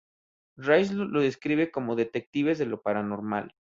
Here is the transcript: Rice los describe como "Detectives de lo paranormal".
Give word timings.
Rice 0.57 0.95
los 0.95 1.21
describe 1.21 1.69
como 1.69 1.95
"Detectives 1.95 2.57
de 2.57 2.65
lo 2.65 2.81
paranormal". 2.81 3.53